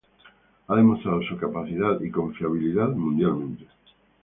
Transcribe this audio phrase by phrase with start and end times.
[0.67, 3.67] Ha demostrado su capacidad y confiabilidad mundialmente.